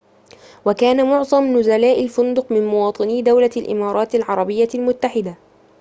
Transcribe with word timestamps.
وكان 0.65 1.09
معظم 1.09 1.57
نزلاء 1.57 2.03
الفندق 2.03 2.51
من 2.51 2.65
مواطني 2.67 3.21
دولة 3.21 3.51
الإمارات 3.57 4.15
العربية 4.15 4.69
المتحدة 4.75 5.35